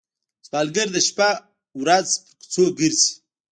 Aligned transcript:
سوالګر 0.47 0.87
د 0.93 0.97
شپه 1.07 1.29
ورځ 1.81 2.07
پر 2.23 2.31
کوڅو 2.39 2.63
ګرځي 2.77 3.09